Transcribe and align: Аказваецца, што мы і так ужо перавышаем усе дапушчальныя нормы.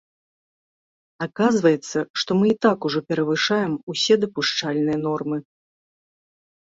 Аказваецца, 1.25 1.97
што 2.21 2.37
мы 2.39 2.45
і 2.51 2.55
так 2.65 2.87
ужо 2.89 2.99
перавышаем 3.11 3.73
усе 3.95 4.13
дапушчальныя 4.23 4.97
нормы. 5.05 5.37